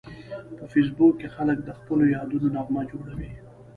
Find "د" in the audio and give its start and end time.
1.63-1.69